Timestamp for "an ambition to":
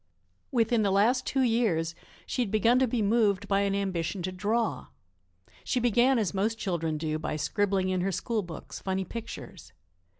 3.59-4.31